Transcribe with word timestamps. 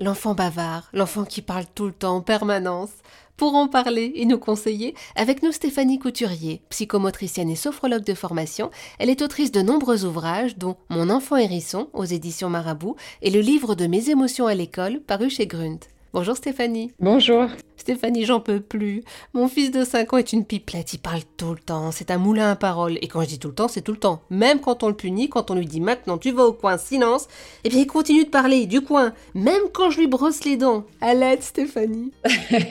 L'enfant 0.00 0.34
bavard, 0.34 0.88
l'enfant 0.92 1.24
qui 1.24 1.42
parle 1.42 1.64
tout 1.74 1.86
le 1.86 1.92
temps 1.92 2.16
en 2.16 2.20
permanence. 2.20 2.90
Pour 3.36 3.54
en 3.54 3.66
parler 3.66 4.12
et 4.14 4.26
nous 4.26 4.38
conseiller, 4.38 4.94
avec 5.16 5.42
nous 5.42 5.50
Stéphanie 5.50 5.98
Couturier, 5.98 6.60
psychomotricienne 6.70 7.50
et 7.50 7.56
sophrologue 7.56 8.04
de 8.04 8.14
formation. 8.14 8.70
Elle 8.98 9.10
est 9.10 9.22
autrice 9.22 9.52
de 9.52 9.60
nombreux 9.60 10.04
ouvrages, 10.04 10.56
dont 10.56 10.76
Mon 10.88 11.10
enfant 11.10 11.36
hérisson 11.36 11.88
aux 11.92 12.04
éditions 12.04 12.48
Marabout 12.48 12.94
et 13.22 13.30
le 13.30 13.40
livre 13.40 13.74
de 13.74 13.86
mes 13.86 14.10
émotions 14.10 14.46
à 14.46 14.54
l'école 14.54 15.00
paru 15.00 15.30
chez 15.30 15.46
Grunt. 15.46 15.80
Bonjour 16.18 16.36
Stéphanie. 16.36 16.90
Bonjour. 16.98 17.46
Stéphanie, 17.76 18.24
j'en 18.24 18.40
peux 18.40 18.58
plus. 18.58 19.04
Mon 19.34 19.46
fils 19.46 19.70
de 19.70 19.84
5 19.84 20.12
ans 20.12 20.16
est 20.16 20.32
une 20.32 20.44
pipelette, 20.44 20.94
il 20.94 20.98
parle 20.98 21.20
tout 21.36 21.52
le 21.52 21.60
temps, 21.60 21.92
c'est 21.92 22.10
un 22.10 22.18
moulin 22.18 22.50
à 22.50 22.56
paroles. 22.56 22.98
Et 23.02 23.06
quand 23.06 23.22
je 23.22 23.28
dis 23.28 23.38
tout 23.38 23.46
le 23.46 23.54
temps, 23.54 23.68
c'est 23.68 23.82
tout 23.82 23.92
le 23.92 23.98
temps. 23.98 24.20
Même 24.28 24.58
quand 24.58 24.82
on 24.82 24.88
le 24.88 24.96
punit, 24.96 25.28
quand 25.28 25.52
on 25.52 25.54
lui 25.54 25.64
dit 25.64 25.80
maintenant 25.80 26.18
tu 26.18 26.32
vas 26.32 26.42
au 26.42 26.52
coin, 26.52 26.76
silence, 26.76 27.28
eh 27.62 27.68
bien 27.68 27.82
il 27.82 27.86
continue 27.86 28.24
de 28.24 28.30
parler 28.30 28.66
du 28.66 28.80
coin, 28.80 29.12
même 29.34 29.62
quand 29.72 29.90
je 29.90 30.00
lui 30.00 30.08
brosse 30.08 30.42
les 30.42 30.56
dents. 30.56 30.84
À 31.00 31.14
l'aide 31.14 31.40
Stéphanie. 31.40 32.10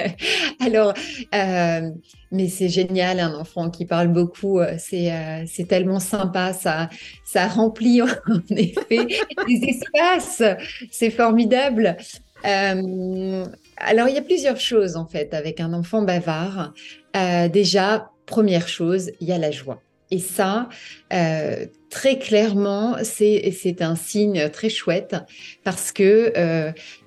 Alors, 0.60 0.94
euh, 1.34 1.90
mais 2.32 2.48
c'est 2.48 2.70
génial, 2.70 3.20
un 3.20 3.34
enfant 3.34 3.68
qui 3.68 3.84
parle 3.84 4.08
beaucoup, 4.08 4.58
euh, 4.58 4.74
c'est 4.78 5.12
euh, 5.12 5.44
c'est 5.46 5.68
tellement 5.68 6.00
sympa, 6.00 6.54
ça, 6.54 6.88
ça 7.26 7.46
remplit 7.46 8.00
en 8.02 8.08
effet 8.56 9.06
des 9.46 9.64
espaces, 9.68 10.42
c'est 10.90 11.10
formidable. 11.10 11.98
Euh, 12.44 13.44
alors, 13.76 14.08
il 14.08 14.14
y 14.14 14.18
a 14.18 14.22
plusieurs 14.22 14.60
choses 14.60 14.96
en 14.96 15.06
fait 15.06 15.34
avec 15.34 15.60
un 15.60 15.72
enfant 15.72 16.02
bavard. 16.02 16.74
Euh, 17.16 17.48
déjà, 17.48 18.10
première 18.26 18.68
chose, 18.68 19.10
il 19.20 19.28
y 19.28 19.32
a 19.32 19.38
la 19.38 19.50
joie. 19.50 19.80
Et 20.10 20.18
ça, 20.18 20.68
euh, 21.12 21.66
très 21.90 22.18
clairement, 22.18 22.96
c'est 23.02 23.80
un 23.80 23.96
signe 23.96 24.48
très 24.50 24.68
chouette 24.68 25.16
parce 25.64 25.92
que 25.92 26.32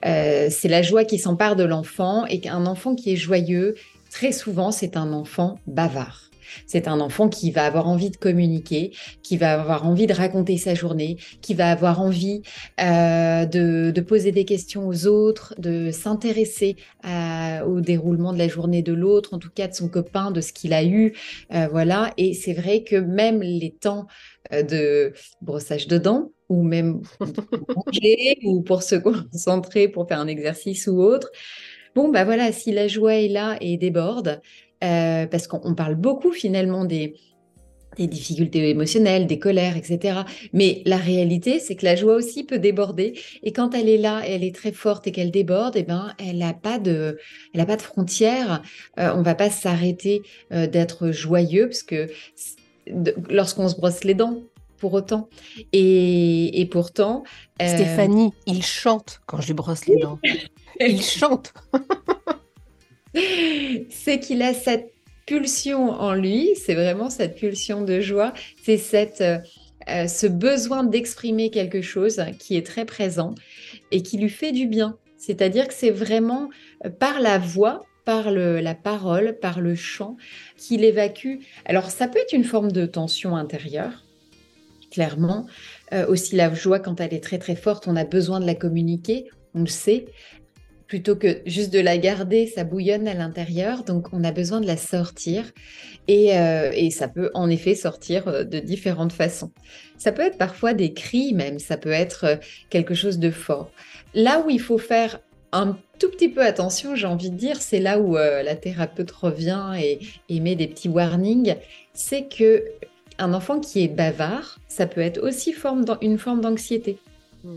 c'est 0.01 0.67
la 0.67 0.81
joie 0.81 1.05
qui 1.05 1.19
s'empare 1.19 1.55
de 1.55 1.63
l'enfant 1.63 2.25
et 2.25 2.39
qu'un 2.39 2.65
enfant 2.65 2.95
qui 2.95 3.13
est 3.13 3.17
joyeux, 3.17 3.75
très 4.09 4.31
souvent, 4.31 4.71
c'est 4.71 4.97
un 4.97 5.13
enfant 5.13 5.59
bavard. 5.67 6.26
C'est 6.65 6.87
un 6.87 6.99
enfant 6.99 7.29
qui 7.29 7.51
va 7.51 7.65
avoir 7.65 7.87
envie 7.87 8.09
de 8.09 8.17
communiquer, 8.17 8.91
qui 9.23 9.37
va 9.37 9.53
avoir 9.59 9.85
envie 9.85 10.07
de 10.07 10.13
raconter 10.13 10.57
sa 10.57 10.75
journée, 10.75 11.17
qui 11.41 11.53
va 11.53 11.71
avoir 11.71 12.01
envie 12.01 12.41
euh, 12.79 13.45
de, 13.45 14.01
poser 14.01 14.31
des 14.31 14.45
questions 14.45 14.87
aux 14.87 15.07
autres, 15.07 15.53
de 15.57 15.91
s'intéresser 15.91 16.77
au 17.65 17.81
déroulement 17.81 18.33
de 18.33 18.37
la 18.37 18.47
journée 18.47 18.81
de 18.81 18.93
l'autre, 18.93 19.33
en 19.33 19.39
tout 19.39 19.49
cas 19.53 19.67
de 19.67 19.73
son 19.73 19.89
copain, 19.89 20.31
de 20.31 20.41
ce 20.41 20.53
qu'il 20.53 20.73
a 20.73 20.83
eu. 20.83 21.13
Euh, 21.53 21.67
voilà. 21.69 22.13
Et 22.17 22.33
c'est 22.33 22.53
vrai 22.53 22.83
que 22.83 22.95
même 22.95 23.41
les 23.41 23.71
temps 23.71 24.07
euh, 24.53 24.63
de 24.63 25.13
brossage 25.41 25.87
de 25.87 25.97
dents, 25.97 26.31
ou 26.49 26.63
même 26.63 27.01
pour 27.17 27.27
manger, 27.75 28.37
ou 28.43 28.61
pour 28.61 28.83
se 28.83 28.95
concentrer, 28.95 29.87
pour 29.87 30.07
faire 30.07 30.19
un 30.19 30.27
exercice 30.27 30.87
ou 30.87 31.01
autre. 31.01 31.29
Bon, 31.95 32.09
bah 32.09 32.25
voilà, 32.25 32.51
si 32.51 32.71
la 32.71 32.87
joie 32.87 33.15
est 33.15 33.27
là 33.27 33.57
et 33.59 33.77
déborde, 33.77 34.41
euh, 34.83 35.25
parce 35.25 35.47
qu'on 35.47 35.73
parle 35.73 35.95
beaucoup 35.95 36.31
finalement 36.31 36.85
des, 36.85 37.15
difficultés 37.97 38.69
émotionnelles, 38.69 39.25
des 39.25 39.39
colères, 39.39 39.75
etc. 39.75 40.19
Mais 40.53 40.83
la 40.85 40.97
réalité, 40.97 41.57
c'est 41.57 41.75
que 41.75 41.83
la 41.83 41.95
joie 41.95 42.13
aussi 42.13 42.43
peut 42.43 42.59
déborder. 42.59 43.19
Et 43.41 43.51
quand 43.51 43.73
elle 43.73 43.89
est 43.89 43.97
là, 43.97 44.21
elle 44.23 44.43
est 44.43 44.53
très 44.53 44.71
forte 44.71 45.07
et 45.07 45.11
qu'elle 45.11 45.31
déborde, 45.31 45.75
eh 45.77 45.81
ben, 45.83 46.13
elle 46.19 46.37
n'a 46.37 46.53
pas 46.53 46.77
de, 46.77 47.17
elle 47.55 47.61
a 47.61 47.65
pas 47.65 47.75
de 47.75 47.81
frontières. 47.81 48.61
Euh, 48.99 49.11
on 49.15 49.23
va 49.23 49.33
pas 49.33 49.49
s'arrêter 49.49 50.21
euh, 50.51 50.67
d'être 50.67 51.09
joyeux 51.09 51.69
parce 51.69 51.81
que 51.81 52.07
lorsqu'on 53.31 53.67
se 53.67 53.75
brosse 53.75 54.03
les 54.03 54.13
dents, 54.13 54.43
pour 54.77 54.93
autant. 54.93 55.27
Et, 55.73 56.61
et 56.61 56.65
pourtant. 56.67 57.23
Stéphanie, 57.59 58.31
il 58.45 58.63
chante 58.63 59.21
quand 59.25 59.41
je 59.41 59.47
lui 59.47 59.53
brosse 59.55 59.87
les 59.87 59.97
dents. 59.97 60.19
il 60.79 61.01
chante. 61.01 61.53
c'est 63.89 64.19
qu'il 64.19 64.41
a 64.41 64.53
cette 64.53 64.91
pulsion 65.27 65.91
en 65.91 66.13
lui, 66.13 66.55
c'est 66.55 66.73
vraiment 66.73 67.09
cette 67.11 67.35
pulsion 67.35 67.83
de 67.83 67.99
joie, 67.99 68.33
c'est 68.63 68.77
cette, 68.77 69.21
euh, 69.21 69.37
euh, 69.89 70.07
ce 70.07 70.25
besoin 70.25 70.83
d'exprimer 70.83 71.51
quelque 71.51 71.81
chose 71.81 72.23
qui 72.39 72.55
est 72.55 72.65
très 72.65 72.85
présent 72.85 73.35
et 73.91 74.01
qui 74.01 74.17
lui 74.17 74.29
fait 74.29 74.53
du 74.53 74.65
bien. 74.65 74.97
C'est-à-dire 75.17 75.67
que 75.67 75.73
c'est 75.73 75.91
vraiment 75.91 76.49
euh, 76.85 76.89
par 76.89 77.19
la 77.19 77.37
voix, 77.37 77.85
par 78.05 78.31
la 78.31 78.73
parole, 78.73 79.37
par 79.37 79.59
le 79.59 79.75
chant 79.75 80.15
qu'il 80.55 80.85
évacue. 80.85 81.39
Alors 81.65 81.91
ça 81.91 82.07
peut 82.07 82.19
être 82.19 82.31
une 82.31 82.45
forme 82.45 82.71
de 82.71 82.85
tension 82.85 83.35
intérieure, 83.35 84.05
clairement. 84.91 85.45
aussi 86.07 86.37
la 86.37 86.53
joie, 86.53 86.79
quand 86.79 87.01
elle 87.01 87.13
est 87.13 87.21
très 87.21 87.37
très 87.37 87.57
forte, 87.57 87.85
on 87.85 87.97
a 87.97 88.05
besoin 88.05 88.39
de 88.39 88.45
la 88.45 88.55
communiquer, 88.55 89.25
on 89.53 89.59
le 89.59 89.67
sait 89.67 90.05
plutôt 90.87 91.15
que 91.15 91.41
juste 91.45 91.71
de 91.71 91.79
la 91.79 91.97
garder, 91.97 92.47
ça 92.47 92.63
bouillonne 92.63 93.07
à 93.07 93.13
l'intérieur, 93.13 93.83
donc 93.83 94.07
on 94.13 94.23
a 94.23 94.31
besoin 94.31 94.61
de 94.61 94.67
la 94.67 94.77
sortir 94.77 95.43
et, 96.07 96.37
euh, 96.37 96.89
ça 96.89 97.07
peut 97.07 97.29
en 97.33 97.49
effet 97.49 97.75
sortir 97.75 98.27
euh, 98.27 98.43
de 98.43 98.59
différentes 98.59 99.11
façons. 99.11 99.51
Ça 99.97 100.11
peut 100.11 100.21
être 100.21 100.37
parfois 100.37 100.73
des 100.73 100.93
cris 100.93 101.33
même, 101.33 101.59
ça 101.59 101.77
peut 101.77 101.91
être 101.91 102.23
euh, 102.23 102.35
quelque 102.69 102.93
chose 102.93 103.19
de 103.19 103.31
fort. 103.31 103.69
Là 104.13 104.41
où 104.45 104.49
il 104.49 104.61
faut 104.61 104.77
faire 104.77 105.19
un 105.51 105.77
tout 105.99 106.09
petit 106.09 106.29
peu 106.29 106.41
attention, 106.41 106.95
j'ai 106.95 107.07
envie 107.07 107.31
de 107.31 107.37
dire, 107.37 107.61
c'est 107.61 107.79
là 107.79 107.99
où 107.99 108.15
la 108.15 108.55
thérapeute 108.55 109.09
revient 109.11 109.73
et, 110.29 110.39
met 110.39 110.55
des 110.55 110.67
petits 110.67 110.89
warnings, 110.89 111.55
c'est 111.93 112.27
que 112.27 112.65
un 113.17 113.33
enfant 113.33 113.59
qui 113.59 113.83
est 113.83 113.87
bavard, 113.87 114.59
ça 114.67 114.87
peut 114.87 115.01
être 115.01 115.23
aussi 115.23 115.53
forme 115.53 115.85
une 116.01 116.17
forme 116.17 116.41
d'anxiété. 116.41 116.97
Mmh. 117.43 117.55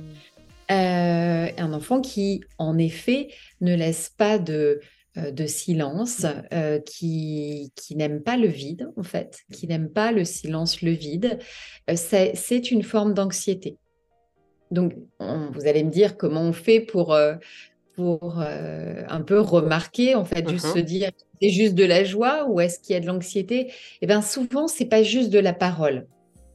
Euh, 0.70 1.19
un 1.60 1.72
enfant 1.72 2.00
qui, 2.00 2.42
en 2.58 2.78
effet, 2.78 3.28
ne 3.60 3.74
laisse 3.74 4.08
pas 4.08 4.38
de, 4.38 4.80
euh, 5.16 5.30
de 5.30 5.46
silence, 5.46 6.26
euh, 6.52 6.78
qui, 6.80 7.72
qui 7.76 7.96
n'aime 7.96 8.22
pas 8.22 8.36
le 8.36 8.48
vide, 8.48 8.88
en 8.96 9.02
fait, 9.02 9.40
qui 9.52 9.66
n'aime 9.66 9.88
pas 9.90 10.12
le 10.12 10.24
silence, 10.24 10.82
le 10.82 10.92
vide, 10.92 11.38
c'est 11.94 12.70
une 12.70 12.82
forme 12.82 13.14
d'anxiété. 13.14 13.76
Donc, 14.70 14.94
vous 15.18 15.66
allez 15.66 15.82
me 15.82 15.90
dire 15.90 16.16
comment 16.16 16.42
on 16.42 16.52
fait 16.52 16.80
pour, 16.80 17.18
pour 17.94 18.38
un 18.38 19.20
peu 19.22 19.40
remarquer, 19.40 20.14
en 20.14 20.24
fait, 20.24 20.48
juste 20.48 20.66
se 20.66 20.78
uh-huh. 20.78 20.84
dire, 20.84 21.10
c'est 21.42 21.50
juste 21.50 21.74
de 21.74 21.84
la 21.84 22.04
joie 22.04 22.46
ou 22.48 22.60
est-ce 22.60 22.78
qu'il 22.78 22.94
y 22.94 22.96
a 22.96 23.00
de 23.00 23.06
l'anxiété? 23.06 23.72
Eh 24.00 24.06
bien, 24.06 24.22
souvent, 24.22 24.68
c'est 24.68 24.86
pas 24.86 25.02
juste 25.02 25.30
de 25.30 25.40
la 25.40 25.52
parole 25.52 26.06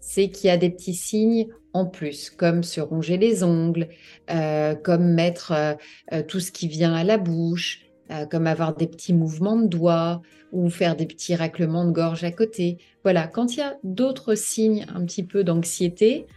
c'est 0.06 0.30
qu'il 0.30 0.48
y 0.48 0.52
a 0.52 0.58
des 0.58 0.70
petits 0.70 0.94
signes 0.94 1.48
en 1.74 1.86
plus, 1.86 2.30
comme 2.30 2.62
se 2.64 2.80
ronger 2.80 3.18
les 3.18 3.44
ongles, 3.44 3.90
euh, 4.30 4.76
comme 4.76 5.14
mettre 5.14 5.52
euh, 5.52 5.74
euh, 6.14 6.22
tout 6.22 6.40
ce 6.40 6.52
qui 6.52 6.68
vient 6.68 6.94
à 6.94 7.04
la 7.04 7.18
bouche, 7.18 7.82
comme 8.30 8.46
avoir 8.46 8.76
des 8.76 8.86
petits 8.86 9.14
mouvements 9.14 9.56
de 9.56 9.66
doigts 9.66 10.22
ou 10.52 10.70
faire 10.70 10.96
des 10.96 11.08
petits 11.08 11.34
raclements 11.34 11.86
de 11.86 11.92
gorge 11.92 12.24
à 12.24 12.32
côté. 12.32 12.78
Voilà, 13.02 13.26
quand 13.26 13.56
il 13.56 13.60
y 13.60 13.64
a 13.64 13.78
d'autres 13.84 14.36
signes 14.36 14.86
un 14.94 15.04
petit 15.06 15.24
peu 15.24 15.44
d'anxiété, 15.44 16.28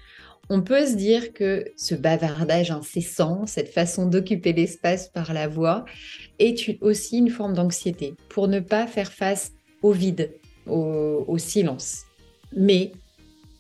on 0.49 0.63
peut 0.63 0.87
se 0.87 0.95
dire 0.95 1.35
que 1.35 1.67
ce 1.77 1.95
bavardage 1.95 2.71
incessant, 2.71 3.45
cette 3.45 3.69
façon 3.69 4.07
d'occuper 4.07 4.55
l'espace 4.55 5.09
par 5.09 5.35
la 5.35 5.47
voix, 5.47 5.85
est 6.39 6.79
aussi 6.81 7.19
une 7.19 7.29
forme 7.29 7.53
d'anxiété 7.53 8.15
pour 8.31 8.49
ne 8.49 8.61
pas 8.61 8.87
faire 8.87 9.13
face 9.13 9.53
au 9.83 9.93
vide, 9.93 10.33
au, 10.67 11.27
au 11.29 11.37
silence. 11.37 12.05
Mais 12.57 12.93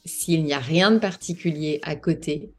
s'il 0.08 0.44
n'y 0.44 0.52
a 0.52 0.58
rien 0.58 0.90
de 0.90 0.98
particulier 0.98 1.80
à 1.82 1.94
côté 1.94 2.50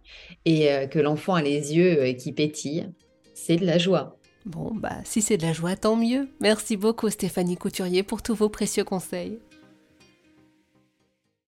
et 0.46 0.72
euh, 0.72 0.88
que 0.88 1.00
l'enfant 1.00 1.36
a 1.36 1.42
les 1.42 1.76
yeux 1.76 2.00
euh, 2.00 2.14
qui 2.14 2.32
pétillent, 2.32 2.90
c'est 3.34 3.58
de 3.58 3.66
la 3.66 3.78
joie. 3.78 4.18
Bon, 4.46 4.72
bah 4.74 4.98
si 5.04 5.22
c'est 5.22 5.38
de 5.38 5.44
la 5.44 5.54
joie, 5.54 5.76
tant 5.76 5.96
mieux. 5.96 6.30
Merci 6.40 6.78
beaucoup 6.78 7.10
Stéphanie 7.10 7.58
Couturier 7.58 8.04
pour 8.04 8.22
tous 8.22 8.36
vos 8.36 8.50
précieux 8.50 8.84
conseils. 8.84 9.40